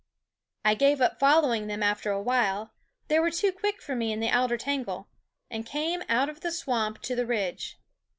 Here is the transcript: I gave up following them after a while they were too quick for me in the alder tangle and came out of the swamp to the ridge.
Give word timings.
I 0.65 0.73
gave 0.73 0.99
up 0.99 1.19
following 1.19 1.67
them 1.67 1.83
after 1.83 2.09
a 2.09 2.19
while 2.19 2.73
they 3.07 3.19
were 3.19 3.29
too 3.29 3.51
quick 3.51 3.83
for 3.83 3.95
me 3.95 4.11
in 4.11 4.19
the 4.19 4.31
alder 4.31 4.57
tangle 4.57 5.09
and 5.47 5.63
came 5.63 6.01
out 6.09 6.27
of 6.27 6.41
the 6.41 6.49
swamp 6.51 7.03
to 7.03 7.15
the 7.15 7.27
ridge. 7.27 7.77